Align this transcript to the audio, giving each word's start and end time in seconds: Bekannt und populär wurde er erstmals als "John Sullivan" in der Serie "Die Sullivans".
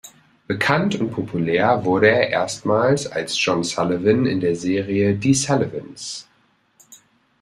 Bekannt 0.47 0.99
und 0.99 1.11
populär 1.11 1.85
wurde 1.85 2.07
er 2.09 2.29
erstmals 2.31 3.05
als 3.05 3.35
"John 3.39 3.63
Sullivan" 3.63 4.25
in 4.25 4.39
der 4.39 4.55
Serie 4.55 5.13
"Die 5.13 5.35
Sullivans". 5.35 6.27